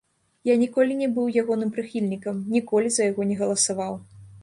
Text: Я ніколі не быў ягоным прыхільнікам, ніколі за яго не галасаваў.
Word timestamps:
Я 0.49 0.55
ніколі 0.61 0.97
не 1.01 1.09
быў 1.19 1.27
ягоным 1.43 1.75
прыхільнікам, 1.77 2.43
ніколі 2.57 2.87
за 2.99 3.11
яго 3.11 3.21
не 3.35 3.41
галасаваў. 3.45 4.05